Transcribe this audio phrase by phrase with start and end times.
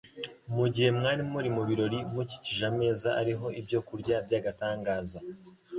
[0.55, 5.17] Mu gihe mwari muri mu birori mukikije ameza ariho ibyo kurya by'agatangaza,